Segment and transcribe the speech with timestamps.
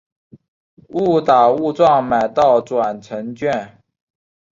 [0.89, 3.83] 误打误撞买到转乘券